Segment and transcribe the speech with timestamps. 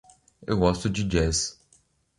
[0.47, 1.61] Eu gosto de jazz.